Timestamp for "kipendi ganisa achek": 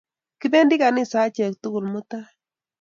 0.39-1.53